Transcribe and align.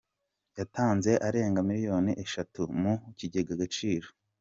yatanze 0.57 1.11
arenga 1.27 1.59
miliyoni 1.69 2.11
eshatu 2.23 2.61
mu 2.81 2.93
kigega 3.17 3.51
Agaciro 3.57 4.07